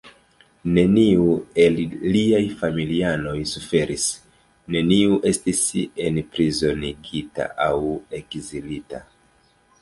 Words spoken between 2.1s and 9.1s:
liaj familianoj suferis; neniu estis enprizonigita aŭ ekzilita.